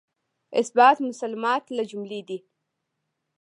اثبات 0.59 0.97
مسلمات 1.09 1.63
له 1.77 1.83
جملې 1.91 2.21
دی. 2.27 2.37